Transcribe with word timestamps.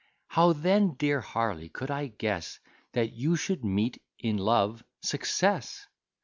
How 0.29 0.53
then, 0.53 0.95
dear 0.95 1.21
Harley, 1.21 1.69
could 1.69 1.91
I 1.91 2.07
guess 2.07 2.59
That 2.93 3.13
you 3.13 3.35
should 3.35 3.63
meet, 3.63 4.01
in 4.17 4.35
love, 4.39 4.83
success? 5.03 5.85